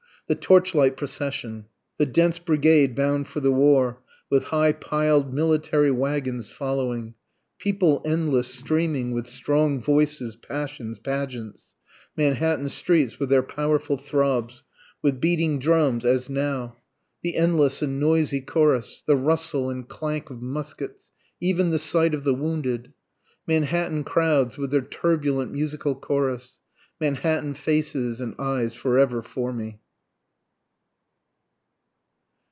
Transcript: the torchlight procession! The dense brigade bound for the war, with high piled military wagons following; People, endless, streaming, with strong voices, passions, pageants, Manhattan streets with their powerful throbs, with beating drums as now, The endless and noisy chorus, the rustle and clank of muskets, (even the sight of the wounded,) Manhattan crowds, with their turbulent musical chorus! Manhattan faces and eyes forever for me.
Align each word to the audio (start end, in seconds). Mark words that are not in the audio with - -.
the 0.27 0.35
torchlight 0.35 0.95
procession! 0.95 1.65
The 1.97 2.05
dense 2.05 2.39
brigade 2.39 2.95
bound 2.95 3.27
for 3.27 3.41
the 3.41 3.51
war, 3.51 4.01
with 4.29 4.43
high 4.45 4.71
piled 4.71 5.33
military 5.33 5.91
wagons 5.91 6.49
following; 6.49 7.15
People, 7.59 8.01
endless, 8.05 8.47
streaming, 8.47 9.11
with 9.11 9.27
strong 9.27 9.81
voices, 9.81 10.37
passions, 10.37 10.99
pageants, 10.99 11.73
Manhattan 12.15 12.69
streets 12.69 13.19
with 13.19 13.27
their 13.27 13.43
powerful 13.43 13.97
throbs, 13.97 14.63
with 15.01 15.19
beating 15.19 15.59
drums 15.59 16.05
as 16.05 16.29
now, 16.29 16.77
The 17.23 17.35
endless 17.35 17.81
and 17.81 17.99
noisy 17.99 18.39
chorus, 18.39 19.03
the 19.05 19.17
rustle 19.17 19.69
and 19.69 19.85
clank 19.85 20.29
of 20.29 20.41
muskets, 20.41 21.11
(even 21.41 21.71
the 21.71 21.77
sight 21.79 22.13
of 22.13 22.23
the 22.23 22.33
wounded,) 22.33 22.93
Manhattan 23.45 24.05
crowds, 24.05 24.57
with 24.57 24.71
their 24.71 24.79
turbulent 24.79 25.51
musical 25.51 25.93
chorus! 25.93 26.57
Manhattan 27.01 27.53
faces 27.53 28.21
and 28.21 28.33
eyes 28.39 28.73
forever 28.73 29.21
for 29.21 29.51
me. 29.51 29.81